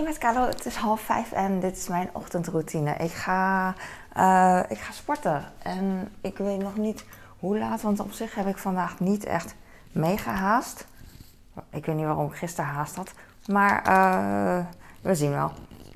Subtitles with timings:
[0.00, 2.94] Hey met Carlo, het is half vijf en dit is mijn ochtendroutine.
[2.94, 3.74] Ik ga,
[4.12, 7.04] eh, ik ga sporten en ik weet nog niet
[7.38, 9.54] hoe laat, want op zich heb ik vandaag niet echt
[9.92, 10.86] mega haast.
[11.70, 13.12] Ik weet niet waarom ik gisteren haast had,
[13.46, 14.64] maar eh,
[15.00, 15.52] we zien wel.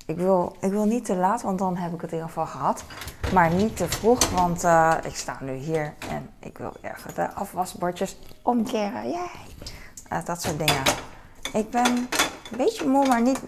[0.06, 2.46] Ik wil, ik wil niet te laat, want dan heb ik het in ieder geval
[2.46, 2.84] gehad.
[3.32, 7.32] Maar niet te vroeg, want eh, ik sta nu hier en ik wil ergens de
[7.32, 9.14] afwasbordjes omkeren.
[10.08, 10.82] Eh, dat soort dingen.
[11.52, 11.86] Ik ben
[12.50, 13.40] een beetje moe, maar niet,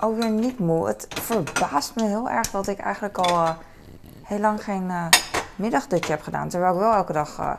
[0.00, 0.86] ook weer niet moe.
[0.86, 3.50] Het verbaast me heel erg dat ik eigenlijk al eh,
[4.22, 5.06] heel lang geen uh,
[5.56, 6.48] middagdutje heb gedaan.
[6.48, 7.58] Terwijl ik wel elke dag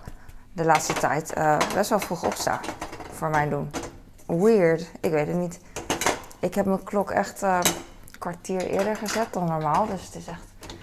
[0.53, 1.33] de laatste tijd
[1.73, 2.59] best wel vroeg opsta.
[3.11, 3.71] Voor mijn doen.
[4.25, 5.59] Weird, ik weet het niet.
[6.39, 7.45] Ik heb mijn klok echt
[8.19, 9.85] kwartier eerder gezet dan normaal.
[9.85, 10.75] Dus het is echt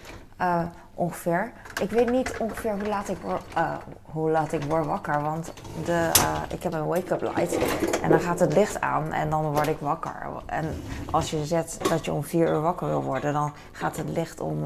[0.96, 1.52] ongeveer.
[1.80, 5.22] Ik weet niet ongeveer hoe laat ik word, uh, hoe laat ik word wakker.
[5.22, 5.52] Want
[5.84, 7.58] de, uh, ik heb een wake-up light.
[8.02, 10.26] En dan gaat het licht aan en dan word ik wakker.
[10.46, 14.08] En als je zet dat je om vier uur wakker wil worden, dan gaat het
[14.08, 14.64] licht om.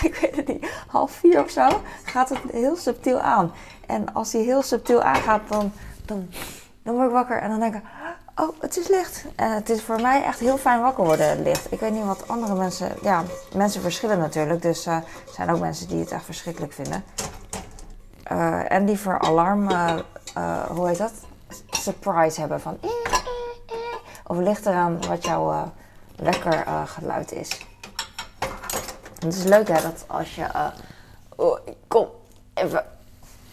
[0.06, 1.68] ik weet het niet, half vier of zo,
[2.04, 3.52] gaat het heel subtiel aan.
[3.86, 5.72] En als hij heel subtiel aangaat, dan,
[6.04, 6.28] dan,
[6.82, 7.82] dan word ik wakker en dan denk ik,
[8.40, 9.24] oh, het is licht.
[9.36, 11.72] En het is voor mij echt heel fijn wakker worden, licht.
[11.72, 12.92] Ik weet niet wat andere mensen...
[13.02, 13.22] Ja,
[13.54, 14.62] mensen verschillen natuurlijk.
[14.62, 17.04] Dus uh, er zijn ook mensen die het echt verschrikkelijk vinden.
[18.32, 19.70] Uh, en liever alarm...
[19.70, 19.98] Uh,
[20.68, 21.12] hoe heet dat?
[21.70, 22.78] Surprise hebben van...
[24.26, 25.72] Of ligt eraan wat jouw
[26.16, 27.66] wekkergeluid is.
[29.18, 30.46] Het is leuk hè, dat als je...
[31.36, 32.08] oh, kom,
[32.54, 32.84] even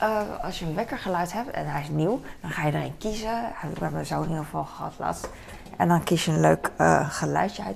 [0.01, 3.41] uh, als je een wekkergeluid hebt en hij is nieuw, dan ga je erin kiezen.
[3.61, 5.29] We hebben mijn zo in ieder geval gehad laatst.
[5.77, 7.75] En dan kies je een leuk uh, geluidje uit.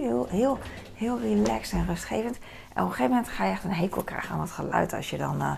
[0.00, 0.58] Heel, heel,
[0.94, 2.38] heel relaxed en rustgevend.
[2.74, 5.10] En op een gegeven moment ga je echt een hekel krijgen aan het geluid als
[5.10, 5.52] je dan uh,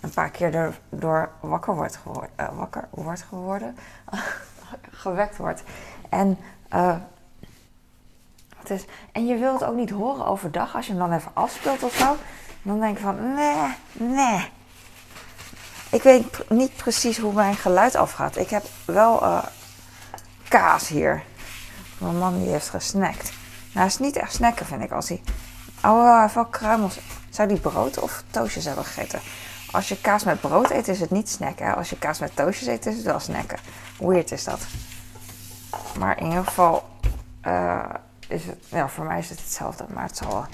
[0.00, 2.30] een paar keer door wakker wordt geworden.
[2.52, 3.76] wakker wordt geworden.
[4.90, 5.62] gewekt wordt.
[6.08, 6.38] En,
[8.64, 11.82] is, en je wilt het ook niet horen overdag als je hem dan even afspeelt
[11.82, 12.16] of zo.
[12.62, 14.50] Dan denk je van nee, nee.
[15.94, 18.36] Ik weet niet precies hoe mijn geluid afgaat.
[18.36, 19.44] Ik heb wel uh,
[20.48, 21.22] kaas hier.
[21.98, 23.32] Mijn man die heeft gesnackt.
[23.72, 24.90] Nou, is niet echt snacken, vind ik.
[24.90, 25.22] Als hij...
[25.84, 26.98] Oh, hij wel kruimels.
[27.30, 29.20] Zou die brood of toastjes hebben gegeten?
[29.70, 31.76] Als je kaas met brood eet, is het niet snacken.
[31.76, 33.58] Als je kaas met toastjes eet, is het wel snacken.
[33.98, 34.60] Weird is dat.
[35.98, 36.88] Maar in ieder geval
[37.46, 37.84] uh,
[38.28, 38.58] is het...
[38.68, 39.86] Ja, voor mij is het hetzelfde.
[39.92, 40.46] Maar het zal.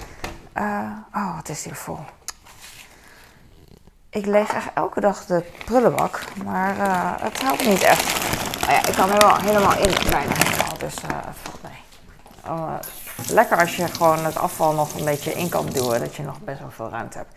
[0.57, 1.99] Uh, oh, wat is hier vol?
[4.11, 8.19] Ik leeg echt elke dag de prullenbak, maar uh, het helpt niet echt.
[8.59, 11.59] Nou ja, ik kan er wel helemaal in, bijna helemaal, dus uh, valt.
[12.45, 12.73] Uh,
[13.27, 16.39] lekker als je gewoon het afval nog een beetje in kan duwen, dat je nog
[16.39, 17.33] best wel veel ruimte hebt.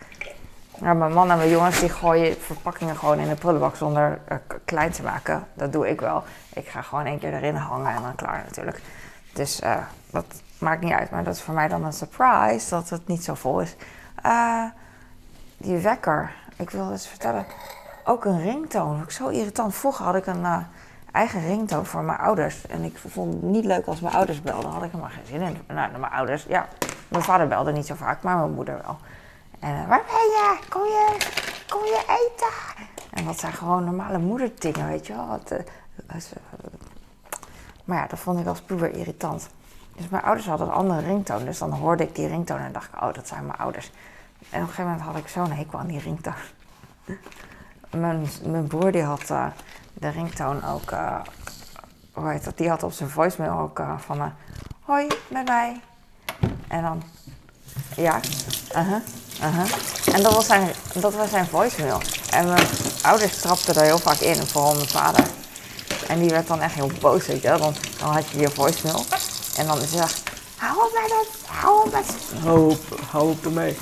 [0.77, 4.19] Nou, mijn man en mijn jongens die gooien verpakkingen gewoon in de prullenbak zonder
[4.65, 5.47] klein te maken.
[5.53, 6.23] Dat doe ik wel.
[6.53, 8.81] Ik ga gewoon één keer erin hangen en dan klaar natuurlijk.
[9.33, 9.61] Dus
[10.09, 10.25] dat
[10.57, 13.33] maakt niet uit, maar dat is voor mij dan een surprise dat het niet zo
[13.33, 13.75] vol is.
[15.57, 17.45] die wekker, ik wil eens vertellen,
[18.03, 19.01] ook een ringtoon.
[19.01, 19.75] Ik zo irritant.
[19.75, 20.57] Vroeger had ik een uh,
[21.11, 22.67] eigen ringtoon voor mijn ouders.
[22.67, 24.71] En ik vond het niet leuk als mijn ouders belden.
[24.71, 25.57] Had ik maar geen zin in.
[25.67, 26.67] Nou, mijn ouders, ja.
[27.07, 28.97] Mijn vader belde niet zo vaak, maar mijn moeder wel.
[29.59, 30.57] En uh, waar ben je?
[30.69, 31.17] Kom je,
[31.69, 32.83] kom je eten?
[33.09, 35.27] En dat zijn gewoon normale moederdingen, weet je wel.
[35.27, 35.59] Wat, uh,
[37.85, 39.49] maar ja, dat vond ik als puber irritant.
[39.95, 41.45] Dus mijn ouders hadden een andere ringtoon.
[41.45, 43.91] Dus dan hoorde ik die ringtoon en dacht ik, oh, dat zijn mijn ouders.
[44.49, 46.33] En op een gegeven moment had ik zo'n hekel aan die ringtoon.
[47.89, 49.45] mijn, mijn broer die had uh,
[49.93, 51.19] de ringtoon ook, uh,
[52.13, 54.33] hoe heet dat, die had op zijn voicemail ook uh, van,
[54.81, 55.81] hoi, met mij.
[56.67, 57.03] En dan,
[57.95, 58.15] ja,
[58.75, 59.01] uh -huh,
[59.41, 60.15] uh -huh.
[60.15, 62.01] En dat was, zijn, dat was zijn voicemail.
[62.31, 62.67] En mijn
[63.01, 65.25] ouders trapten er heel vaak in, vooral mijn vader.
[66.07, 67.47] En die werd dan echt heel boos, weet je.
[67.47, 69.05] Dan, dan had je je voicemail.
[69.57, 70.07] En dan is hij
[70.55, 73.77] hou op met het, hou op met Hou op, hou op ermee.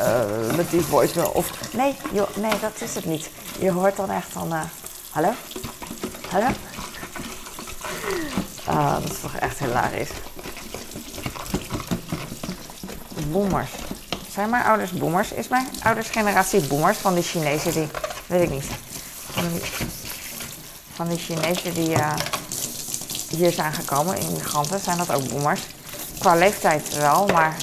[0.00, 1.30] Uh, met die voicemail.
[1.30, 3.30] Of nee, joh, nee, dat is het niet.
[3.58, 4.62] Je hoort dan echt van, uh,
[5.10, 5.32] hallo?
[6.28, 6.46] Hallo?
[8.68, 10.10] Uh, dat is toch echt hilarisch.
[13.30, 13.70] Boomers.
[14.32, 15.32] Zijn mijn ouders boomers?
[15.32, 17.88] Is mijn ouders generatie boomers van die Chinezen die,
[18.26, 18.66] weet ik niet.
[19.30, 19.62] Van die,
[20.94, 22.14] van die Chinezen die uh,
[23.28, 25.60] hier zijn gekomen, immigranten, zijn dat ook boomers?
[26.18, 27.56] Qua leeftijd wel, maar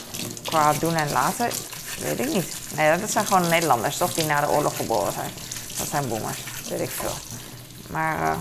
[0.44, 1.50] qua doen en laten
[1.98, 2.54] Weet ik niet.
[2.76, 4.14] Nee, dat zijn gewoon Nederlanders, toch?
[4.14, 5.30] Die na de oorlog geboren zijn.
[5.78, 6.38] Dat zijn boomers.
[6.70, 7.14] Weet ik veel.
[7.90, 8.34] Maar uh,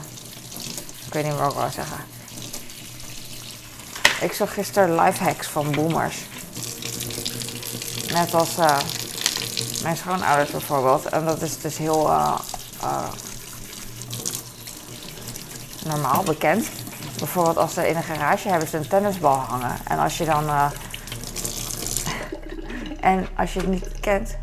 [1.07, 2.05] ik weet niet wat ik wil zeggen.
[4.21, 6.17] Ik zag gisteren hacks van boomers.
[8.13, 8.79] Net als uh,
[9.83, 11.05] mijn schoonouders bijvoorbeeld.
[11.05, 12.11] En dat is dus heel...
[12.11, 12.39] Uh,
[15.85, 16.67] normaal bekend.
[17.19, 19.77] Bijvoorbeeld als ze in een garage hebben ze een tennisbal hangen.
[19.85, 20.51] En als je dan...
[23.07, 24.37] en als je het niet kent...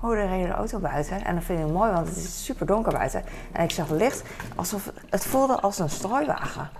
[0.00, 1.24] Oh, er reed een auto buiten.
[1.24, 3.24] En dat vind ik mooi, want het is super donker buiten.
[3.52, 4.22] En ik zag licht,
[4.56, 6.70] alsof het voelde als een strooiwagen.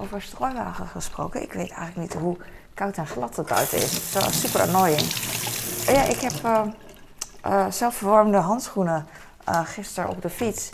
[0.00, 1.42] Over strooiwagen gesproken.
[1.42, 2.36] Ik weet eigenlijk niet hoe
[2.74, 4.12] koud en glad het buiten is.
[4.12, 5.12] Wel super annoying.
[5.86, 6.62] Ja, ik heb eh
[7.40, 9.06] eh, zelfverwarmde handschoenen
[9.44, 10.70] eh, gisteren op de fiets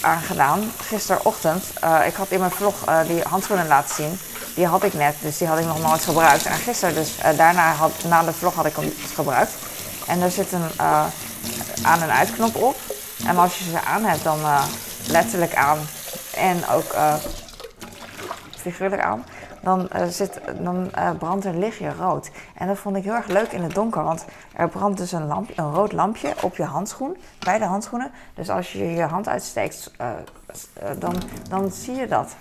[0.00, 0.60] aangedaan.
[0.78, 1.64] Gisterochtend.
[2.06, 4.18] Ik had in mijn vlog die handschoenen laten zien.
[4.54, 6.46] Die had ik net, dus die had ik nog nooit gebruikt.
[6.46, 9.52] En gisteren, dus eh, daarna, had, na de vlog, had ik hem gebruikt.
[10.06, 11.06] En er zit een eh,
[11.82, 12.76] aan- en uitknop op.
[13.26, 14.64] En als je ze aan hebt, dan eh,
[15.08, 15.78] letterlijk aan
[16.36, 16.94] en ook
[18.56, 19.24] figuurlijk aan,
[19.62, 22.30] dan, zit, dan brandt er lichtje rood.
[22.54, 24.24] En dat vond ik heel erg leuk in het donker, want
[24.56, 28.10] er brandt dus een, lampje, een rood lampje op je handschoen, bij de handschoenen.
[28.34, 29.90] Dus als je je hand uitsteekt,
[30.98, 31.14] dan,
[31.48, 32.34] dan zie je dat.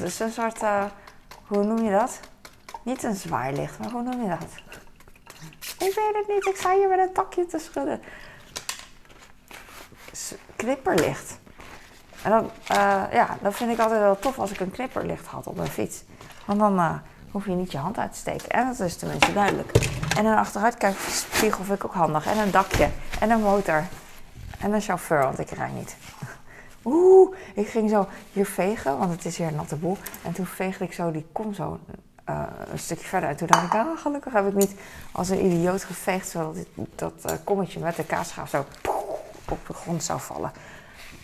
[0.00, 0.60] Dus een soort,
[1.54, 2.20] hoe noem je dat?
[2.82, 4.48] Niet een zwaailicht, maar hoe noem je dat?
[5.60, 8.00] Ik weet het niet, ik sta hier met een takje te schudden.
[10.56, 11.38] Knipperlicht.
[12.22, 15.46] En dan, eh, ja, dat vind ik altijd wel tof als ik een knipperlicht had
[15.46, 16.02] op mijn fiets.
[16.44, 16.94] Want dan eh,
[17.30, 18.48] hoef je niet je hand uit te steken.
[18.48, 19.70] En dat is tenminste duidelijk.
[20.16, 22.26] En een achteruitkijkspiegel vind ik ook handig.
[22.26, 22.88] En een dakje.
[23.20, 23.84] En een motor.
[24.58, 25.96] En een chauffeur, want ik rijd niet.
[26.84, 29.96] Oeh, ik ging zo hier vegen, want het is hier een natte boel.
[30.24, 31.78] En toen veegde ik zo die kom zo
[32.24, 33.28] eh, een stukje verder.
[33.28, 34.74] En toen dacht ik, ah, gelukkig heb ik niet
[35.12, 36.28] als een idioot geveegd...
[36.28, 38.64] zodat dit, dat eh, kommetje met de kaasschaaf zo
[39.48, 40.52] op de grond zou vallen.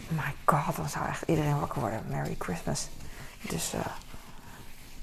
[0.08, 2.02] My god, dan zou echt iedereen wakker worden.
[2.08, 2.88] Merry Christmas.
[3.48, 3.80] Dus eh,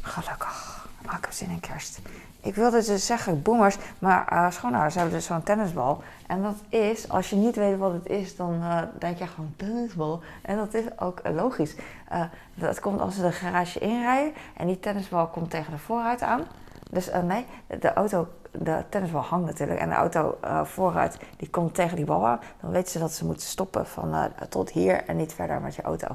[0.05, 0.87] gelukkig.
[1.03, 1.99] Ik heb zin in kerst.
[2.45, 6.03] Ik wilde dus zeggen boomers, maar eh, schoonouders hebben dus zo'n tennisbal.
[6.27, 9.53] En dat is, als je niet weet wat het is, dan eh, denk je gewoon
[9.55, 10.21] tennisbal.
[10.41, 11.75] En dat is ook logisch.
[12.09, 12.23] Eh,
[12.53, 16.41] dat komt als ze de garage inrijden en die tennisbal komt tegen de voorruit aan.
[16.89, 17.45] Dus nee,
[17.79, 22.27] de auto, de tennisbal hangt natuurlijk en de auto vooruit die komt tegen die bal
[22.27, 22.39] aan.
[22.61, 25.81] Dan weten ze dat ze moeten stoppen van tot hier en niet verder met je
[25.81, 26.07] auto.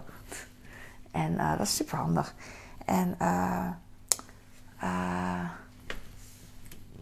[1.11, 2.35] En dat is super handig.
[2.85, 3.67] En eh,
[4.81, 5.49] eh,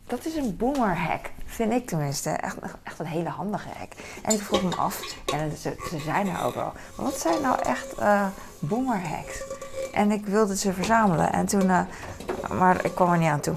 [0.06, 2.30] dat is een boomer hack, vind ik tenminste.
[2.30, 3.92] Echt, echt een hele handige hack.
[4.22, 5.00] En ik vroeg me af,
[5.32, 8.26] en ze, zijn er ook maar wat zijn nou echt eh
[8.58, 9.42] boomer hacks?
[9.92, 11.66] En ik wilde ze verzamelen en toen,
[12.48, 13.54] maar ik kwam er niet aan toe.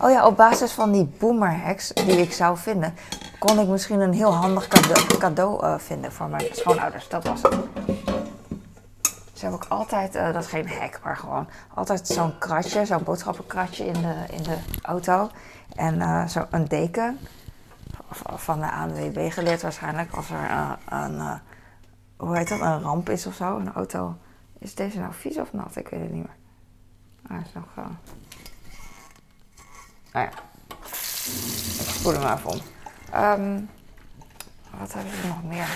[0.00, 2.94] Oh ja, op basis van die boomer hacks die ik zou vinden,
[3.38, 7.08] kon ik misschien een heel handig cadeau, cadeau vinden voor mijn schoonouders.
[7.08, 8.11] Dat was het.
[9.42, 13.02] Ze hebben ook altijd, eh, dat is geen hack, maar gewoon altijd zo'n kratje, zo'n
[13.02, 15.30] boodschappenkratje in de, in de auto.
[15.76, 17.18] En eh, zo een deken
[18.34, 21.40] van de ANWB geleerd waarschijnlijk als er eh, een,
[22.16, 24.16] hoe heet dat, een ramp is of zo, een auto.
[24.58, 25.76] Is deze nou vies of nat?
[25.76, 26.36] Ik weet het niet meer.
[27.28, 27.64] Hij is nog...
[27.76, 27.84] eh,
[30.12, 30.32] Nou ja,
[31.80, 32.60] ik spoel hem even om.
[33.12, 33.60] Ehm,
[34.78, 35.68] wat hebben ze nog meer?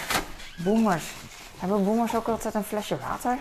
[0.64, 1.12] Boomers.
[1.58, 3.38] Hebben boomers ook altijd een flesje water?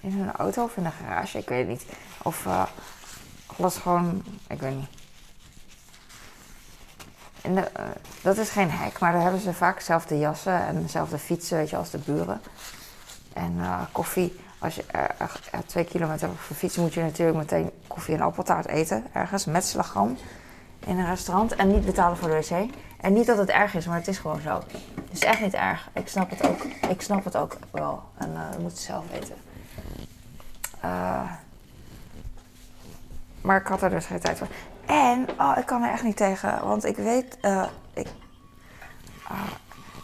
[0.00, 1.38] In hun auto of in de garage?
[1.38, 1.84] Ik weet niet.
[2.22, 2.62] Of eh,
[3.56, 4.88] alles gewoon, ik weet niet.
[7.42, 7.84] In de, eh,
[8.22, 11.70] dat is geen hek, maar daar hebben ze vaak dezelfde jassen en dezelfde fietsen, weet
[11.70, 12.40] je, als de buren.
[13.32, 14.84] En eh, koffie, als je
[15.66, 19.64] twee kilometer op de fiets moet je natuurlijk meteen koffie en appeltaart eten, ergens met
[19.64, 20.16] slagroom
[20.86, 22.74] in een restaurant en niet betalen voor de wc.
[23.00, 24.62] En niet dat het erg is, maar het is gewoon zo.
[24.94, 25.88] Het is echt niet erg.
[25.92, 26.62] Ik snap het ook.
[26.88, 28.02] Ik snap het ook wel.
[28.18, 29.34] En dat moet je zelf weten.
[30.80, 31.30] Eh,
[33.40, 34.48] maar ik had er dus geen tijd voor.
[34.86, 36.66] En, oh, ik kan er echt niet tegen.
[36.66, 38.06] Want ik weet, eh, ik,
[39.28, 39.46] ah,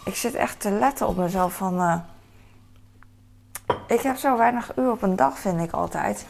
[0.04, 1.80] ik zit echt te letten op mezelf van...
[1.80, 1.98] eh,
[3.86, 6.26] ik heb zo weinig uur op een dag, vind ik altijd.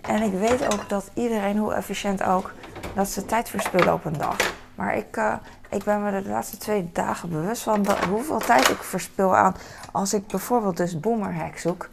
[0.00, 2.52] En ik weet ook dat iedereen, hoe efficiënt ook,
[2.94, 4.36] dat ze tijd verspillen op een dag.
[4.74, 5.34] Maar ik, eh,
[5.68, 9.54] ik ben me de laatste twee dagen bewust van dat, hoeveel tijd ik verspil aan
[9.92, 11.88] als ik bijvoorbeeld dus boomerhack zoek.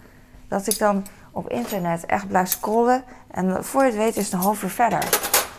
[0.47, 1.05] Dat ik dan
[1.37, 4.69] op internet echt blijf scrollen en voor je het weet is het een half uur
[4.69, 5.03] verder.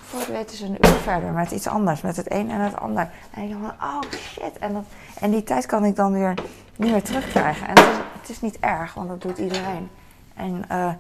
[0.05, 2.51] Voor je het weet is het een uur verder met iets anders, met het een
[2.51, 3.11] en het ander.
[3.31, 4.59] En ik denk van, oh shit.
[4.59, 4.85] En, dat,
[5.21, 6.35] en die tijd kan ik dan weer
[6.77, 7.69] niet meer terugkrijgen.
[7.69, 9.91] En het is, het is niet erg, want dat doet iedereen.
[10.35, 10.91] En eh,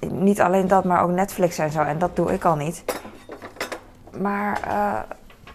[0.00, 1.82] niet alleen dat, maar ook Netflix en zo.
[1.82, 2.84] En dat doe ik al niet.
[4.20, 5.00] Maar eh,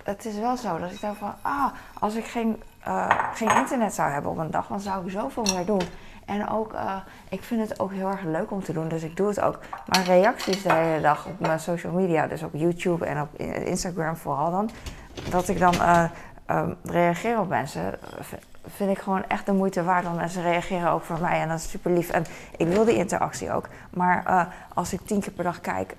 [0.03, 3.93] het is wel zo dat ik denk van, ah, als ik geen, eh, geen internet
[3.93, 5.81] zou hebben op een dag, dan zou ik zoveel meer doen.
[6.29, 6.95] En ook, eh,
[7.29, 9.59] ik vind het ook heel erg leuk om te doen, dus ik doe het ook.
[9.85, 14.15] Maar reacties de hele dag op mijn social media, dus op YouTube en op Instagram
[14.15, 14.69] vooral dan,
[15.29, 16.03] dat ik dan eh,
[16.45, 17.99] eh, reageer op mensen,
[18.67, 20.03] vind ik gewoon echt de moeite waard.
[20.03, 22.09] Want mensen reageren ook voor mij en dat is super lief.
[22.09, 22.25] En
[22.57, 23.67] ik wil die interactie ook.
[23.89, 25.95] Maar uh, als ik tien keer per dag kijk,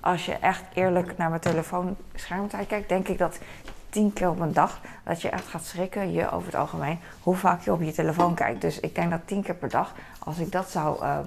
[0.00, 3.38] als je echt eerlijk naar mijn telefoon schermtijd kijkt, denk ik dat
[3.90, 7.36] tien keer op een dag dat je echt gaat schrikken, je over het algemeen, hoe
[7.36, 8.60] vaak je op je telefoon kijkt.
[8.60, 11.18] Dus ik denk dat tien keer per dag, als ik dat zou uh,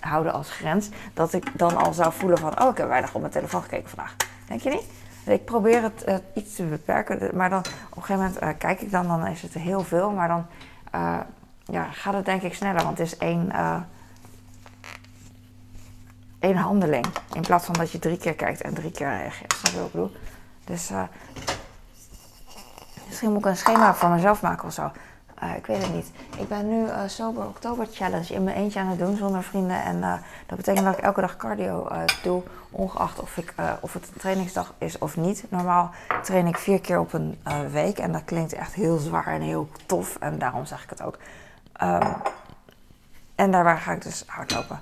[0.00, 3.20] houden als grens, dat ik dan al zou voelen van, oh, ik heb weinig op
[3.20, 4.16] mijn telefoon gekeken vandaag.
[4.46, 4.84] Denk je niet?
[5.24, 8.80] Ik probeer het uh, iets te beperken, maar dan op een gegeven moment uh, kijk
[8.80, 10.46] ik dan, dan is het heel veel, maar dan
[10.94, 11.18] uh,
[11.64, 13.52] ja, gaat het denk ik sneller, want het is één,
[16.38, 17.06] één handeling.
[17.34, 19.60] In plaats van dat je drie keer kijkt en drie keer reageert.
[19.62, 20.12] Je wat ik bedoel?
[20.64, 20.90] Dus
[23.12, 24.90] misschien moet ik een schema voor mezelf maken of zo.
[25.42, 26.10] Uh, ik weet het niet.
[26.38, 29.82] Ik ben nu uh, Sober Oktober Challenge in mijn eentje aan het doen zonder vrienden.
[29.82, 30.14] En uh,
[30.46, 31.88] dat betekent dat ik elke dag cardio
[32.22, 35.44] doe, ongeacht of, ik, of het een trainingsdag is of niet.
[35.48, 35.90] Normaal
[36.22, 37.38] train ik vier keer op een
[37.70, 40.16] week en dat klinkt echt heel zwaar en heel tof.
[40.20, 41.18] En daarom zeg ik het ook.
[41.82, 42.14] Um,
[43.34, 44.80] en daarbij ga ik dus hardlopen.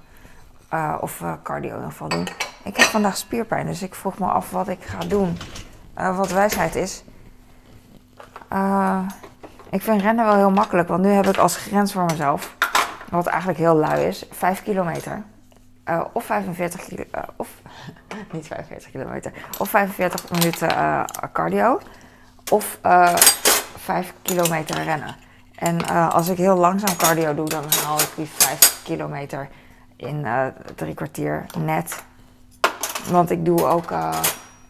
[1.01, 2.29] of cardio in ieder geval doen.
[2.65, 5.39] Ik heb vandaag spierpijn, dus ik vroeg me af wat ik ga doen.
[5.95, 7.05] wat wijsheid is.
[9.71, 12.57] Ik vind rennen wel heel makkelijk, want nu heb ik als grens voor mezelf,
[13.11, 15.23] wat eigenlijk heel lui is, 5 kilometer.
[15.85, 17.05] Uh, of 45 kilo,
[17.37, 17.49] of
[18.33, 20.69] niet 45 kilometer, of 45 minuten
[21.33, 21.81] cardio,
[22.51, 22.79] of
[23.77, 25.17] 5 kilometer rennen.
[25.55, 29.49] En als ik heel langzaam cardio doe, dan haal ik die 5 kilometer
[29.97, 30.27] in
[30.75, 32.03] drie kwartier net.
[33.11, 33.93] Want ik doe ook,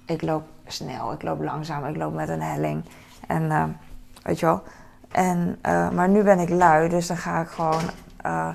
[0.06, 2.84] ik loop snel, ik loop langzaam, ik loop met een helling.
[3.30, 3.78] En
[4.22, 4.62] weet je wel,
[5.10, 7.82] en, uh, maar nu ben ik lui, dus dan ga ik gewoon
[8.26, 8.48] uh,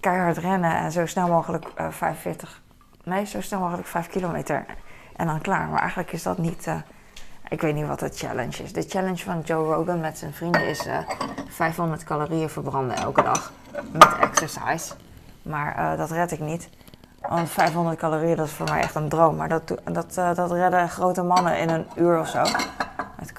[0.00, 2.60] keihard rennen en zo snel mogelijk uh, 45,
[3.04, 4.64] nee, zo snel mogelijk 5 kilometer
[5.16, 5.68] en dan klaar.
[5.68, 6.68] Maar eigenlijk is dat niet,
[7.48, 8.72] ik weet niet wat de challenge is.
[8.72, 10.88] De challenge van Joe Rogan met zijn vrienden is
[11.48, 13.52] 500 calorieën verbranden elke dag
[13.92, 14.94] met exercise.
[15.42, 16.68] Maar dat red ik niet.
[17.28, 19.36] Want 500 calorieën, dat is voor mij echt een droom.
[19.36, 22.42] Maar dat, dat, dat redden grote mannen in een uur of zo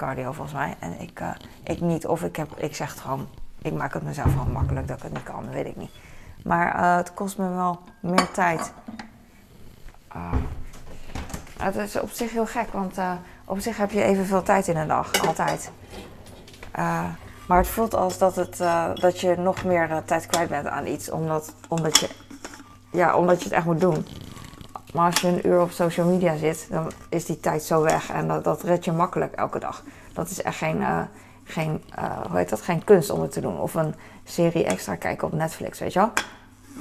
[0.02, 0.74] cardio volgens mij.
[0.78, 1.28] En ik, uh,
[1.62, 2.06] ik niet.
[2.06, 3.28] Of ik, heb, ik zeg het gewoon,
[3.62, 5.44] ik maak het mezelf gewoon makkelijk dat ik het niet kan.
[5.44, 5.90] Dat weet ik niet.
[6.44, 8.72] Maar uh, het kost me wel meer tijd.
[10.16, 10.32] Uh,
[11.58, 12.98] het is op zich heel gek, want
[13.44, 15.26] op zich heb je evenveel tijd in een dag.
[15.26, 15.70] Altijd.
[17.46, 18.56] maar het voelt als dat, het,
[19.00, 21.10] dat je nog meer tijd kwijt bent aan iets.
[21.10, 22.08] Omdat, omdat, je,
[22.92, 24.06] ja, omdat je het echt moet doen.
[24.92, 28.10] Maar als je een uur op social media zit, dan is die tijd zo weg.
[28.10, 29.82] En dat, dat red je makkelijk elke dag.
[30.12, 31.02] Dat is echt geen, uh,
[31.44, 32.60] geen, uh, hoe heet dat?
[32.60, 33.60] geen kunst om het te doen.
[33.60, 33.94] Of een
[34.24, 36.12] serie extra kijken op Netflix, weet je wel.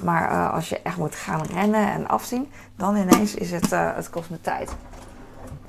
[0.03, 4.09] Maar uh, als je echt moet gaan rennen en afzien, dan ineens is het, het
[4.09, 4.75] kost me tijd.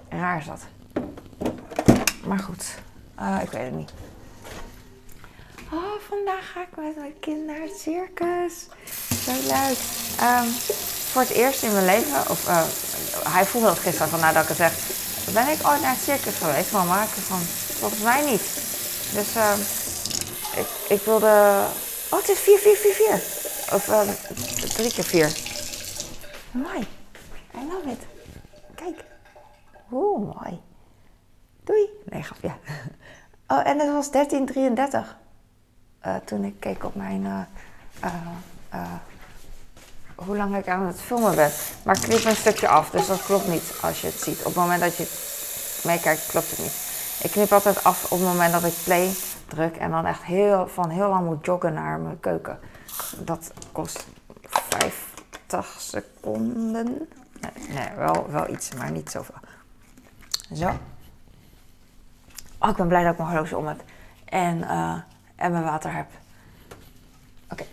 [0.09, 0.61] Raar is dat.
[2.27, 2.79] Maar goed,
[3.43, 3.93] ik weet het niet.
[5.73, 8.69] Oh, vandaag ga ik met mijn kind naar het circus.
[9.25, 9.79] Zo leuk.
[10.21, 12.63] Um, voor het eerst in mijn leven, of uh,
[13.29, 14.73] hij voelde dat gisteren van nadat ik het zeg,
[15.33, 17.03] ben ik ooit naar het circus geweest, mama?
[17.03, 17.39] Ik van,
[17.79, 18.43] volgens mij niet.
[19.13, 19.53] Dus uh,
[20.57, 21.65] ik, ik wilde,
[22.11, 23.15] oh het is 4, 4, 4, 4.
[23.75, 24.01] Of uh,
[24.75, 25.33] drie keer 4.
[26.51, 26.87] Mooi.
[27.55, 28.07] I love it.
[28.75, 29.05] Kijk.
[29.93, 30.61] Oeh, mooi.
[31.65, 31.89] Doei.
[32.05, 32.53] Nee, grapje.
[33.47, 35.17] Oh, en het was 1333.
[36.07, 37.41] Uh, toen ik keek op mijn uh,
[38.75, 38.95] uh,
[40.15, 41.51] hoe lang ik aan het filmen ben.
[41.85, 44.39] Maar ik knip een stukje af, dus dat klopt niet als je het ziet.
[44.39, 45.07] Op het moment dat je
[45.85, 46.91] meekijkt, klopt het niet.
[47.23, 49.15] Ik knip altijd af op het moment dat ik play
[49.49, 52.59] druk en dan echt heel, van heel lang moet joggen naar mijn keuken.
[53.19, 54.07] Dat kost
[54.49, 57.09] 50 seconden.
[57.69, 59.35] Nee, wel, wel iets, maar niet zoveel.
[60.55, 60.71] Zo.
[62.59, 63.83] Oh, ik ben blij dat ik mijn horloge om heb.
[64.25, 64.97] En, uh,
[65.37, 66.07] en mijn water heb.
[67.51, 67.65] Oké,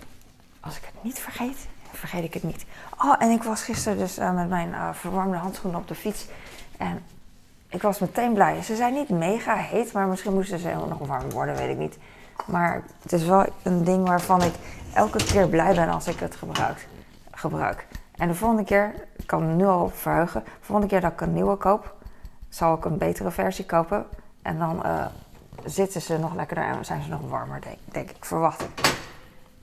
[0.59, 1.67] als ik het niet vergeet,
[1.99, 2.65] vergeet ik het niet.
[2.97, 6.27] Oh, en ik was gisteren dus uh, met mijn uh, verwarmde handschoenen op de fiets.
[6.77, 7.03] En
[7.69, 8.61] ik was meteen blij.
[8.61, 11.97] Ze zijn niet mega heet, maar misschien moesten ze nog warm worden, weet ik niet.
[12.45, 14.53] Maar het is wel een ding waarvan ik
[14.93, 16.87] elke keer blij ben als ik het gebruik.
[17.31, 17.87] gebruik.
[18.15, 21.33] En de volgende keer, ik kan nu al verheugen, de volgende keer dat ik een
[21.33, 21.95] nieuwe koop,
[22.49, 24.05] zal ik een betere versie kopen.
[24.41, 25.05] En dan uh,
[25.65, 28.25] zitten ze nog lekkerder en zijn ze nog warmer, denk, denk ik.
[28.25, 28.97] Verwacht ik.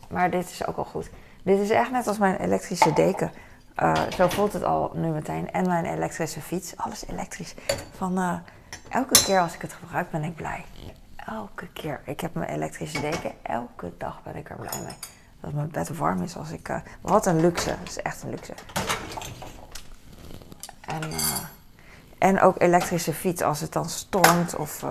[0.08, 1.10] Maar dit is ook al goed.
[1.46, 3.32] Dit is echt net als mijn elektrische deken.
[3.82, 5.52] Uh, zo voelt het al nu meteen.
[5.52, 6.76] En mijn elektrische fiets.
[6.76, 7.54] Alles elektrisch.
[7.96, 8.34] Van uh,
[8.88, 10.64] elke keer als ik het gebruik ben ik blij.
[11.16, 12.00] Elke keer.
[12.04, 13.32] Ik heb mijn elektrische deken.
[13.42, 14.94] Elke dag ben ik er blij mee.
[15.40, 16.68] Dat mijn bed warm is als ik...
[16.68, 17.76] Uh, wat een luxe.
[17.78, 18.54] Dat is echt een luxe.
[20.80, 21.02] En,
[22.18, 24.84] en ook elektrische fiets als het dan stormt of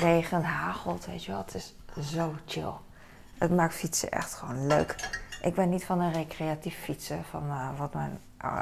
[0.00, 1.06] regent, hagelt.
[1.06, 1.44] Weet je wel.
[1.46, 1.74] Het is
[2.12, 2.72] zo chill.
[3.38, 5.24] Het maakt fietsen echt gewoon leuk.
[5.46, 8.20] Ik ben niet van een recreatief fietsen, van uh, wat mijn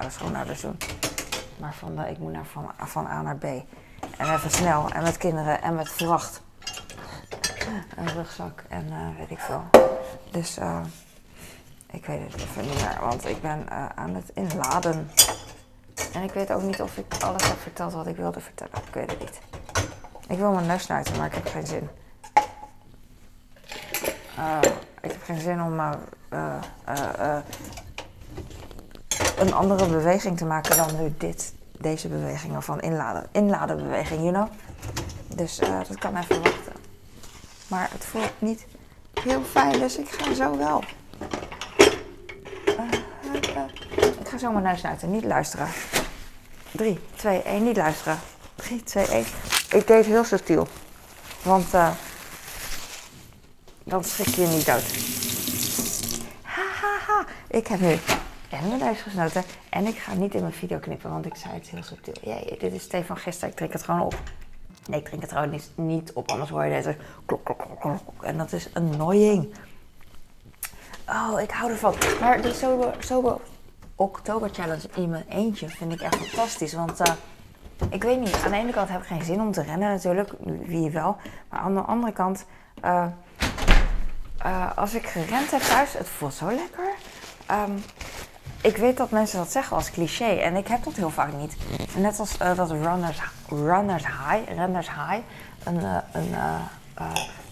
[0.09, 0.77] schoonouders doen.
[1.61, 3.45] Maar van de, ik moet naar van, van A naar B.
[3.45, 6.43] En even snel, en met kinderen, en met vracht.
[7.97, 9.63] Een rugzak en uh, weet ik veel.
[10.31, 10.81] Dus uh,
[11.91, 15.11] ik weet het even niet meer, want ik ben aan het inladen.
[16.13, 18.77] En ik weet ook niet of ik alles heb verteld wat ik wilde vertellen.
[18.87, 19.41] Ik weet het niet.
[20.29, 21.89] Ik wil mijn neus snuiten, maar ik heb geen zin.
[25.01, 25.75] Ik heb geen zin om
[29.39, 31.53] een andere beweging te maken dan nu dit.
[31.79, 33.27] Deze bewegingen van inladen.
[33.33, 34.49] Inladenbeweging, you know?
[35.37, 35.57] Dus
[35.89, 36.73] dat kan even wachten.
[37.67, 38.67] Maar het voelt niet
[39.21, 40.85] heel fijn, dus ik ga zo wel.
[44.21, 45.69] ik ga zo mijn neus snuiten, niet luisteren.
[46.71, 48.19] 3, 2, 1, niet luisteren.
[48.55, 49.25] 3, 2, 1.
[49.71, 50.69] Ik deed heel subtiel.
[51.43, 51.91] Want uh,
[53.85, 54.83] dan schrik je niet dood.
[57.55, 57.99] Ik heb nu
[58.51, 59.43] en mijn neus gesnoten.
[59.69, 62.15] En ik ga niet in mijn video knippen, want ik zei het heel subtiel.
[62.23, 63.51] Jee, dit is van gisteren.
[63.51, 64.15] Ik drink het gewoon op.
[64.87, 66.97] Nee, ik drink het trouwens niet op, anders hoor je deze
[67.27, 68.23] klok, klok, klok, klok.
[68.23, 69.55] En dat is annoying.
[71.09, 71.95] Oh, ik hou ervan.
[72.21, 73.37] Maar die sober, sober
[73.95, 76.73] Oktober Challenge in mijn eentje vind ik echt fantastisch.
[76.73, 77.15] Want uh,
[77.91, 80.31] ik weet niet, aan de ene kant heb ik geen zin om te rennen natuurlijk,
[80.63, 81.17] wie wel.
[81.49, 82.45] Maar aan de andere kant,
[82.85, 83.07] uh,
[84.47, 86.94] uh, als ik gerend heb thuis, het voelt zo lekker.
[87.51, 87.85] Um,
[88.61, 91.57] ik weet dat mensen dat zeggen als cliché en ik heb dat heel vaak niet.
[91.97, 95.23] Net als dat runners, runners high, runners high,
[95.65, 96.35] een, een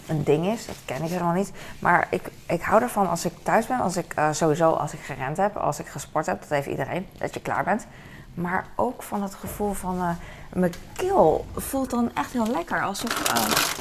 [0.07, 0.65] een ding is.
[0.65, 1.51] Dat ken ik helemaal niet.
[1.79, 5.37] Maar ik, ik hou ervan als ik thuis ben, als ik sowieso als ik gerend
[5.37, 7.85] heb, als ik gesport heb, dat heeft iedereen, dat je klaar bent.
[8.33, 10.17] Maar ook van het gevoel van
[10.53, 12.83] mijn keel voelt dan echt heel lekker.
[12.83, 13.31] Alsof,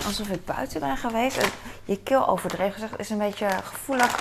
[0.06, 1.48] alsof ik buiten ben geweest.
[1.84, 4.18] Je keel overdreven gezegd is een beetje gevoelig.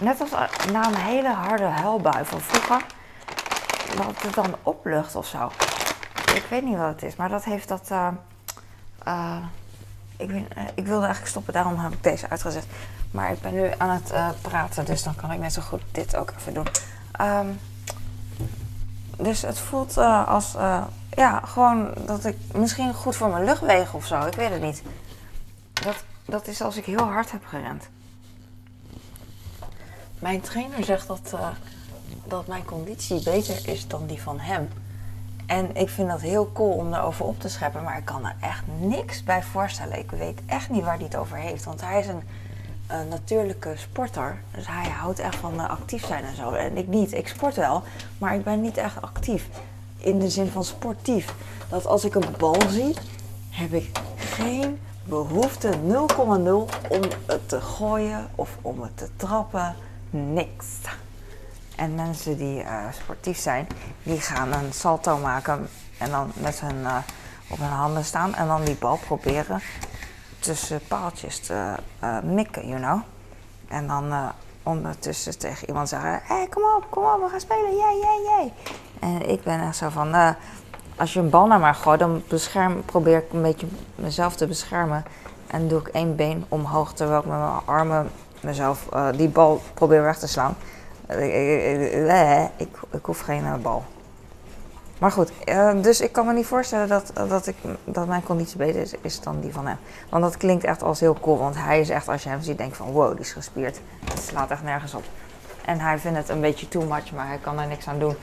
[0.00, 0.30] Net als
[0.72, 2.86] na een hele harde huilbui van vroeger.
[3.96, 5.50] Dat het dan oplucht of zo.
[6.34, 7.90] Ik weet niet wat het is, maar dat heeft dat
[10.16, 12.66] ik, ben, ik, wilde eigenlijk stoppen, daarom heb ik deze uitgezet.
[13.10, 16.16] Maar ik ben nu aan het praten, dus dan kan ik net zo goed dit
[16.16, 16.66] ook even doen.
[17.20, 17.60] Um,
[19.16, 20.52] dus het voelt als,
[21.10, 24.82] ja, gewoon dat ik misschien goed voor mijn luchtwegen of zo, ik weet het niet.
[25.72, 27.88] Dat, dat is als ik heel hard heb gerend.
[30.22, 31.34] Mijn trainer zegt dat,
[32.24, 34.68] dat mijn conditie beter is dan die van hem.
[35.46, 38.34] En ik vind dat heel cool om daarover op te scheppen, maar ik kan er
[38.40, 39.98] echt niks bij voorstellen.
[39.98, 42.22] Ik weet echt niet waar hij het over heeft, want hij is een,
[43.08, 44.40] natuurlijke sporter.
[44.50, 46.52] Dus hij houdt echt van uh, actief zijn en zo.
[46.52, 47.12] En ik niet.
[47.12, 47.82] Ik sport wel,
[48.18, 49.48] maar ik ben niet echt actief.
[49.96, 51.34] In de zin van sportief.
[51.68, 52.96] Dat als ik een bal zie,
[53.50, 55.76] heb ik geen behoefte 0,0
[56.88, 59.76] om het te gooien of om het te trappen.
[60.12, 60.66] Niks.
[61.76, 63.66] En mensen die uh, sportief zijn,
[64.02, 66.96] die gaan een salto maken en dan met hun uh,
[67.48, 69.60] op hun handen staan en dan die bal proberen
[70.38, 73.00] tussen paaltjes te uh, mikken, you know.
[73.68, 77.76] En dan ondertussen tegen iemand zeggen: Hé, hey, kom op, kom op, we gaan spelen,
[77.76, 78.52] jij, jij, jij.
[79.00, 80.36] En ik ben echt zo van:
[80.96, 84.46] als je een bal naar mij gooit, dan bescherm, probeer ik een beetje mezelf te
[84.46, 85.04] beschermen.
[85.46, 88.10] En doe ik één been omhoog terwijl ik met mijn armen
[88.42, 90.56] mezelf die bal probeer weg te slaan.
[91.08, 93.84] Ik, ik, ik hoef geen uh, bal.
[94.98, 95.32] Maar goed,
[95.82, 99.40] dus ik kan me niet voorstellen dat, dat, ik, dat mijn conditie beter is, dan
[99.40, 99.76] die van hem.
[100.08, 101.38] Want dat klinkt echt als heel cool.
[101.38, 103.80] Want hij is echt, als je hem ziet, denk van wow, die is gespierd.
[104.04, 105.04] Het slaat echt nergens op.
[105.64, 108.16] En hij vindt het een beetje too much, maar hij kan er niks aan doen.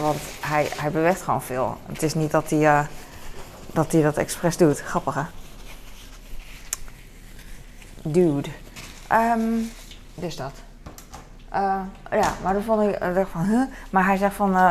[0.00, 1.76] Want hij, hij beweegt gewoon veel.
[1.86, 2.86] Het is niet dat hij,
[3.72, 4.80] dat, hij dat expres doet.
[4.80, 5.22] Grappig hè?
[8.06, 8.48] Dude.
[9.12, 9.70] Um,
[10.14, 10.52] dus dat.
[11.54, 13.68] Uh, ja, maar dan vond ik uh, van?
[13.90, 14.70] Maar hij zegt van, uh,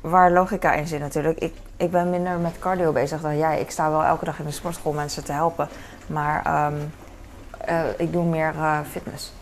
[0.00, 1.38] waar logica in zit natuurlijk.
[1.38, 3.60] Ik, ik ben minder met cardio bezig dan jij.
[3.60, 5.68] Ik sta wel elke dag in de sportschool mensen te helpen.
[6.06, 6.92] Maar um,
[7.96, 8.54] ik doe meer
[8.90, 9.32] fitness.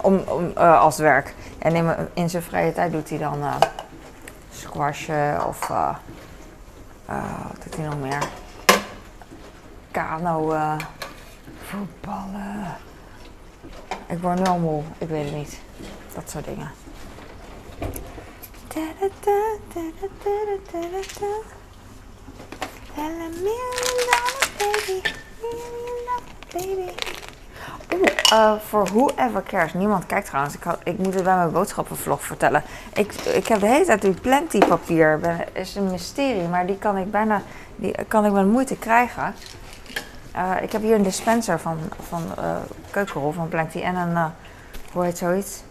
[0.00, 1.34] Om, om als werk.
[1.58, 3.38] En in, in, zijn vrije tijd doet hij dan
[4.50, 5.68] squashen of...
[5.68, 8.28] wat doet hij nog meer?
[9.90, 10.54] Kano,
[11.66, 12.76] voetballen...
[14.06, 15.60] Ik word nu al moe, ik weet het niet.
[16.14, 16.70] Dat soort dingen.
[28.32, 29.74] Uh, voor whoever cares.
[29.74, 30.54] Niemand kijkt trouwens.
[30.54, 32.62] Ik, ik moet het bij mijn boodschappenvlog vertellen.
[32.94, 35.20] Ik, ik heb de hele tijd natuurlijk plenty papier.
[35.52, 37.42] Is een mysterie, maar die kan ik bijna
[37.76, 39.34] die kan ik met moeite krijgen.
[40.36, 42.56] Eh, ik heb hier een dispenser van, van uh,
[42.90, 44.26] keukenrol van Plenty en een, uh,
[44.92, 45.62] hoe heet zoiets?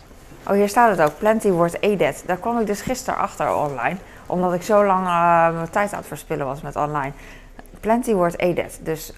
[0.48, 1.18] Oh, hier staat het ook.
[1.18, 2.24] Plenty wordt EDET.
[2.26, 5.04] Daar kwam ik dus gisteren achter online, omdat ik zo lang
[5.56, 7.12] mijn tijd aan het verspillen was met online.
[7.80, 8.80] Plenty wordt EDET.
[8.84, 9.14] Dus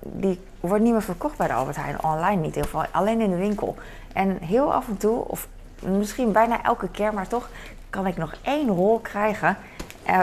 [0.00, 3.20] die wordt niet meer verkocht bij de Albert Heijn, online niet in ieder geval, alleen
[3.20, 3.76] in de winkel.
[4.12, 5.48] En heel af en toe, of
[5.80, 7.48] misschien bijna elke keer, maar toch
[7.90, 9.56] kan ik nog één rol krijgen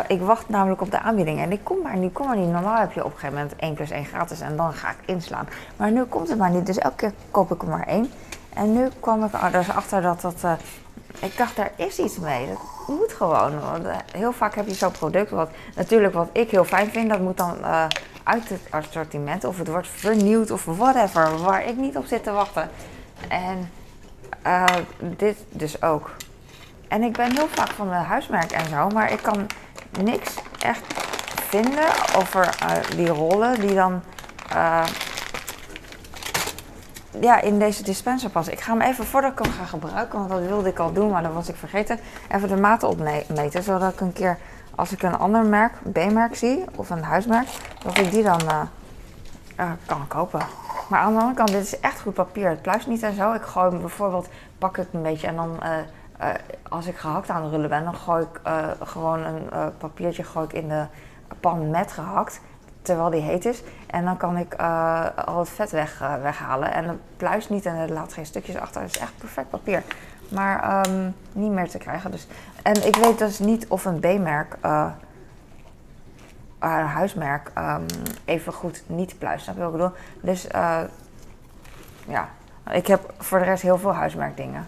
[0.07, 2.51] ik wacht namelijk op de aanbieding en ik kom maar niet, kom maar niet.
[2.51, 4.97] Normaal heb je op een gegeven moment 1 plus 1 gratis en dan ga ik
[5.05, 5.47] inslaan.
[5.75, 8.11] Maar nu komt het maar niet, dus elke keer koop ik er maar één.
[8.53, 10.35] En nu kwam ik er dus achter dat dat...
[10.45, 10.51] Uh,
[11.19, 12.47] ik dacht, daar is iets mee.
[12.47, 12.57] Dat
[12.97, 13.59] moet gewoon.
[13.59, 17.09] Want, uh, heel vaak heb je zo'n product, wat natuurlijk wat ik heel fijn vind,
[17.09, 17.57] dat moet dan
[18.23, 22.31] uit het assortiment of het wordt vernieuwd of whatever, waar ik niet op zit te
[22.31, 22.69] wachten.
[23.27, 23.71] En
[24.99, 26.09] dit dus ook.
[26.89, 29.47] En ik ben heel vaak van de huismerk en zo, maar ik kan
[30.03, 30.83] niks echt
[31.49, 34.01] vinden over uh, die rollen die dan
[34.53, 34.85] uh,
[37.19, 38.53] ja, in deze dispenser passen.
[38.53, 41.09] Ik ga hem even voordat ik hem ga gebruiken, want dat wilde ik al doen,
[41.09, 41.99] maar dat was ik vergeten.
[42.31, 44.37] Even de maten opmeten, zodat ik een keer,
[44.75, 47.47] als ik een ander merk, B-merk zie, of een huismerk,
[47.83, 48.41] dat ik die dan
[49.59, 50.41] uh, kan kopen.
[50.89, 52.49] Maar aan de andere kant, dit is echt goed papier.
[52.49, 53.33] Het pluist niet en zo.
[53.33, 55.59] Ik gooi hem bijvoorbeeld, pak ik een beetje en dan
[56.69, 60.23] als ik gehakt aan het rullen ben, dan gooi ik uh, gewoon een uh, papiertje
[60.23, 60.85] gooi ik in de
[61.39, 62.41] pan met gehakt,
[62.81, 63.63] terwijl die heet is.
[63.87, 64.55] En dan kan ik
[65.25, 66.73] al het vet weg, weghalen.
[66.73, 68.81] En het pluist niet en het laat geen stukjes achter.
[68.81, 69.83] Het is echt perfect papier.
[70.29, 72.11] Maar um, niet meer te krijgen.
[72.11, 72.27] Dus.
[72.63, 74.57] En ik weet dus niet of een B-merk,
[76.59, 77.85] een huismerk, um,
[78.25, 79.43] even goed niet pluist.
[79.43, 79.95] Snap je wat ik bedoel?
[80.21, 80.47] Dus
[82.07, 82.29] ja,
[82.71, 84.67] ik heb voor de rest heel veel huismerkdingen.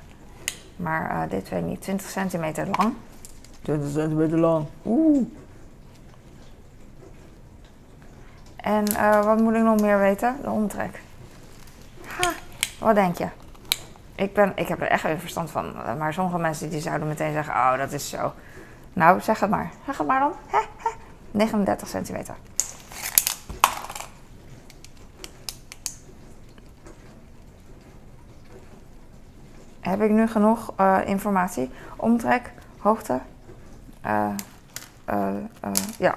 [0.81, 1.81] Maar uh, dit weet ik niet.
[1.81, 2.93] 20 centimeter lang.
[3.61, 4.65] 20 centimeter lang.
[4.85, 5.25] Oeh.
[8.55, 10.35] En uh, wat moet ik nog meer weten?
[10.41, 11.01] De omtrek.
[12.05, 12.31] Ha,
[12.79, 13.27] wat denk je?
[14.15, 15.73] Ik, ben, ik heb er echt geen verstand van.
[15.97, 18.33] Maar sommige mensen die zouden meteen zeggen: Oh, dat is zo.
[18.93, 19.71] Nou, zeg het maar.
[19.85, 20.33] Zeg het maar dan.
[20.47, 20.89] He, he.
[21.31, 22.35] 39 centimeter.
[29.81, 31.69] Heb ik nu genoeg uh, informatie.
[31.95, 33.19] Omtrek, hoogte.
[34.05, 34.27] Uh,
[35.09, 35.27] uh,
[35.97, 36.15] ja,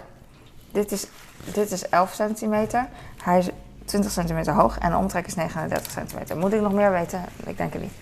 [0.73, 1.07] dit is,
[1.55, 2.89] dit is 11 centimeter.
[3.23, 3.49] Hij is
[3.85, 6.37] 20 centimeter hoog en de omtrek is 39 centimeter.
[6.37, 7.25] Moet ik nog meer weten?
[7.47, 7.93] Ik denk het niet.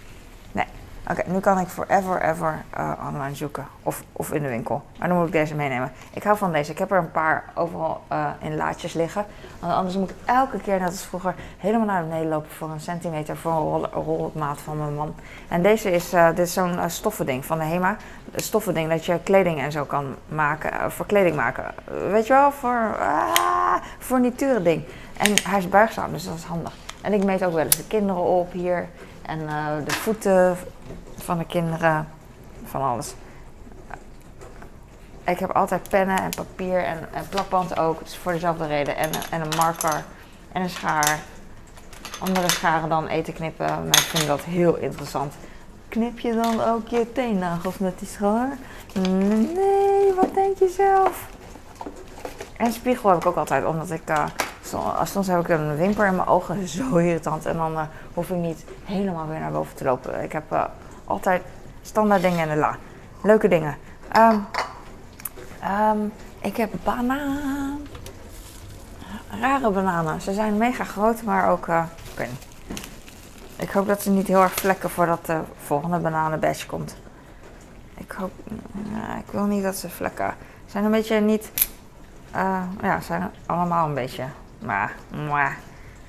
[1.10, 3.66] Oké, nu kan ik forever ever uh, online zoeken.
[3.82, 4.82] Of, of in de winkel.
[4.98, 5.92] Maar dan moet ik deze meenemen.
[6.12, 6.70] Ik hou van deze.
[6.70, 9.24] Ik heb er een paar overal uh, in laadjes liggen.
[9.60, 12.80] Want anders moet ik elke keer, net als vroeger, helemaal naar beneden lopen voor een
[12.80, 15.14] centimeter voor een rol, rolmaat van mijn man.
[15.48, 17.96] En deze is, uh, dit is zo'n stoffending van de HEMA.
[18.32, 20.90] Een stoffending dat je kleding en zo kan maken.
[20.90, 21.64] voor kleding maken.
[22.10, 22.96] Weet je wel, voor
[24.18, 24.84] uh, ding.
[25.16, 26.72] En hij is buigzaam, dus dat is handig.
[27.00, 28.88] En ik meet ook wel eens de kinderen op hier.
[29.22, 29.38] En
[29.84, 30.56] de voeten
[31.16, 32.08] van de kinderen,
[32.64, 33.14] van alles.
[35.24, 38.96] Ik heb altijd pennen en papier en, plakband ook, dus voor dezelfde reden.
[38.96, 40.04] En, en een marker
[40.52, 41.18] en een schaar.
[42.18, 45.34] Andere scharen dan eten knippen, maar ik vind dat heel interessant.
[45.88, 48.58] Knip je dan ook je teennagels met die schaar?
[49.08, 51.28] Nee, wat denk je zelf?
[52.56, 54.10] En spiegel heb ik ook altijd, omdat ik...
[54.10, 54.24] Uh,
[55.04, 57.46] soms heb ik een wimper in mijn ogen, zo irritant.
[57.46, 57.82] En dan uh,
[58.14, 60.22] hoef ik niet helemaal weer naar boven te lopen.
[60.22, 60.64] Ik heb uh,
[61.04, 61.42] altijd
[61.82, 62.76] standaard dingen in de la.
[63.22, 63.76] Leuke dingen.
[64.16, 64.46] Um,
[65.70, 67.80] um, ik heb banaan.
[69.40, 70.20] Rare bananen.
[70.20, 71.66] Ze zijn mega groot, maar ook.
[71.66, 71.84] Uh,
[72.16, 72.28] ik.
[73.56, 76.96] Ik hoop dat ze niet heel erg vlekken voordat de volgende bananenbatch komt.
[77.94, 78.32] Ik hoop.
[79.18, 80.34] Ik wil niet dat ze vlekken.
[80.64, 81.52] Ze zijn een beetje niet.
[82.36, 84.24] Uh, ja, zijn allemaal een beetje.
[84.62, 84.94] Maar.
[85.26, 85.58] maar.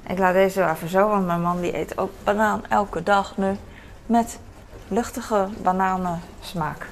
[0.08, 3.58] Ik laat deze even zo, want mijn man die eet ook banaan elke dag nu.
[4.06, 4.40] Met
[4.88, 6.88] luchtige bananensmaak.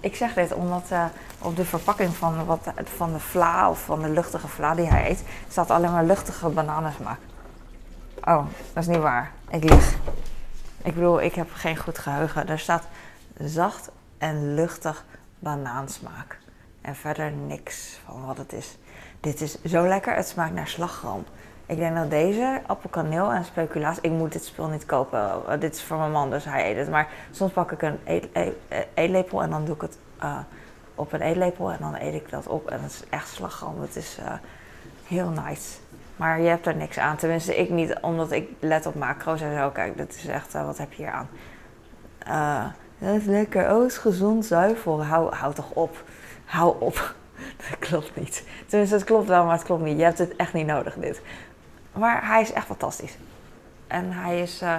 [0.00, 1.04] Ik zeg dit omdat uh,
[1.38, 5.10] op de verpakking van, wat, van de vla of van de luchtige vla die hij
[5.10, 7.18] eet, staat alleen maar luchtige bananensmaak.
[8.24, 9.30] Oh, dat is niet waar.
[9.48, 9.94] Ik lieg.
[10.82, 12.48] Ik bedoel, ik heb geen goed geheugen.
[12.48, 12.84] Er staat
[13.38, 15.04] zacht en luchtig
[15.38, 16.38] banaansmaak.
[16.80, 18.76] En verder niks van wat het is.
[19.24, 20.14] Dit is zo lekker.
[20.14, 21.24] Het smaakt naar slagroom.
[21.66, 24.00] Ik denk dat deze appelkaneel en speculaas.
[24.00, 25.42] Ik moet dit spul niet kopen.
[25.60, 26.90] Dit is voor mijn man, dus hij eet het.
[26.90, 28.54] Maar soms pak ik een eet, eet,
[28.94, 30.38] eetlepel en dan doe ik het uh,
[30.94, 32.70] op een eetlepel en dan eet ik dat op.
[32.70, 33.80] En het is echt slagroom.
[33.80, 34.32] Het is uh,
[35.06, 35.78] heel nice.
[36.16, 37.16] Maar je hebt er niks aan.
[37.16, 39.70] Tenminste, ik niet, omdat ik let op macro's en zo.
[39.70, 41.28] Kijk, dat is echt, wat heb je hier aan?
[42.98, 43.74] dat is lekker.
[43.74, 45.04] Oh, is gezond, zuivel.
[45.04, 46.02] Hou, hou toch op.
[46.44, 47.14] Hou op.
[47.88, 48.44] klopt niet.
[48.66, 49.98] Tenminste, het klopt wel, maar het klopt niet.
[49.98, 51.20] Je hebt het echt niet nodig, dit.
[51.92, 53.16] Maar hij is echt fantastisch.
[53.86, 54.60] En hij is...
[54.62, 54.76] eh,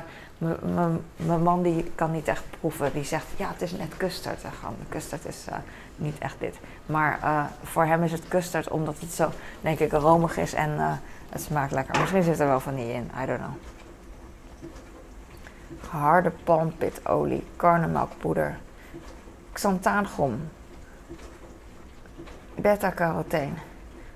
[1.15, 2.93] Mijn man die kan niet echt proeven.
[2.93, 4.43] Die zegt, ja, het is net custard.
[4.43, 4.51] En
[4.89, 5.57] custard is eh,
[5.95, 6.55] niet echt dit.
[6.85, 9.29] Maar eh, voor hem is het custard omdat het zo,
[9.61, 11.99] denk ik, romig is en het smaakt lekker.
[11.99, 13.53] Misschien zit er wel vanille in, I don't know.
[15.89, 18.57] Harde palmpitolie, karnemelkpoeder,
[19.51, 20.49] xanthaangom,
[22.55, 23.57] beta-carotene,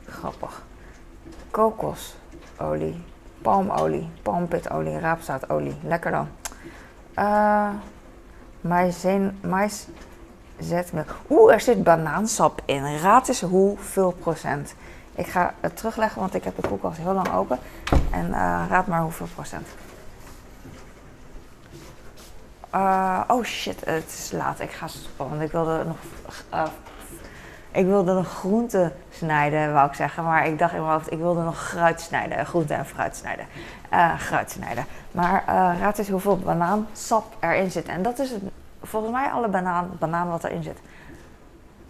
[0.07, 0.63] grappig,
[1.51, 3.03] kokosolie,
[3.41, 6.27] palmolie, palmpitolie, raapzaadolie, lekker dan.
[8.61, 9.87] Maïzeen, mais,
[10.59, 11.15] zetmelk.
[11.29, 12.97] Oeh, er zit banaansap in.
[12.97, 14.75] Raad eens hoeveel procent.
[15.15, 17.59] Ik ga het terugleggen, want ik heb de koelkast heel lang open.
[18.11, 19.67] En eh, raad maar hoeveel procent.
[22.69, 24.59] Eh, oh shit, het is laat.
[24.59, 25.97] Ik ga want ik wilde nog...
[27.71, 30.23] ik wilde nog groente snijden, wou ik zeggen.
[30.23, 32.45] Maar ik dacht in mijn hoofd, ik wilde nog fruit snijden.
[32.45, 33.45] Groente en fruit snijden.
[33.89, 34.85] Eh fruit snijden.
[35.11, 37.87] Maar eh, raad eens hoeveel banaansap erin zit.
[37.87, 38.33] En dat is
[38.81, 40.79] volgens mij alle banaan, banaan wat erin zit.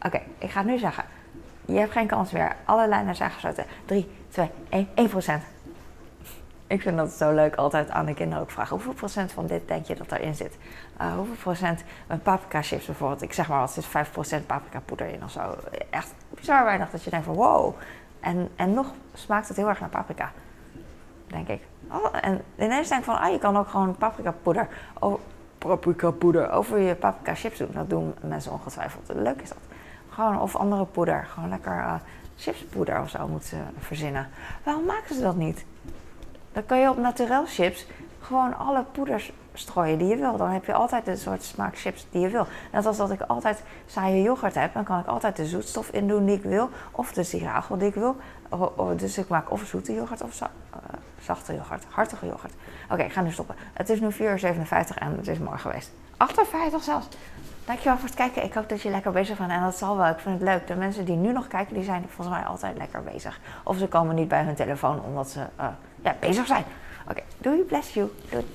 [0.06, 1.04] Oké, ik ga het nu zeggen.
[1.66, 2.56] Je hebt geen kans meer.
[2.66, 3.66] Alle lijnen zijn gesloten.
[3.86, 5.44] 3, 2, 1, 1 procent.
[6.68, 8.76] Ik vind dat zo leuk altijd aan de kinderen ook vragen.
[8.76, 10.58] Hoeveel procent van dit denk je dat erin zit?
[11.00, 13.22] Eh, hoeveel procent met paprika chips bijvoorbeeld?
[13.22, 15.56] Ik zeg maar wat, zit 5 procent paprika poeder in of zo.
[15.90, 17.76] Echt bizar weinig dat je denkt van wow.
[18.20, 20.32] En, en nog smaakt het heel erg naar paprika.
[21.28, 21.62] Denk ik.
[21.92, 24.68] Oh, en ineens denk ik van, ah, je kan ook gewoon paprika poeder,
[25.00, 25.20] oh,
[25.58, 27.72] paprika poeder over je paprika chips doen.
[27.74, 29.12] Dat doen mensen ongetwijfeld.
[29.14, 29.58] Leuk is dat.
[30.10, 31.26] Gewoon, of andere poeder.
[31.26, 31.94] Gewoon lekker eh,
[32.36, 34.30] chipspoeder of zo moeten verzinnen.
[34.64, 35.66] Waarom maken ze dat niet?
[36.52, 37.88] Dan kan je op naturel chips
[38.20, 40.38] gewoon alle poeders strooien die je wil.
[40.38, 42.48] Dan heb je altijd de soort smaak chips die je wil.
[42.72, 46.08] Net als dat ik altijd saaie yoghurt heb, dan kan ik altijd de zoetstof in
[46.08, 46.70] doen die ik wil.
[46.92, 48.16] Of de siragel die ik wil.
[48.96, 50.48] Dus ik maak of zoete yoghurt of eh,
[51.22, 52.54] zachte yoghurt, hartige yoghurt.
[52.90, 53.56] Oké, ik ga nu stoppen.
[53.74, 55.92] Het is nu 4 uur 57 en het is mooi geweest.
[56.18, 57.08] 58 zelfs.
[57.66, 58.44] Dankjewel voor het kijken.
[58.44, 59.52] Ik hoop dat je lekker bezig bent.
[59.52, 60.08] En dat zal wel.
[60.08, 60.68] Ik vind het leuk.
[60.68, 63.40] De mensen die nu nog kijken, die zijn volgens mij altijd lekker bezig.
[63.64, 65.68] Of ze komen niet bij hun telefoon omdat ze eh,
[66.04, 66.64] ja, bezig zijn.
[67.10, 67.62] Oké, doei.
[67.62, 68.12] Bless you.
[68.30, 68.46] Doei.